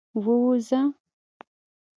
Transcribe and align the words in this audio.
ووځه. 0.23 0.81